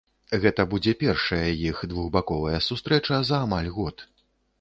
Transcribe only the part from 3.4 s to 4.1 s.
амаль год.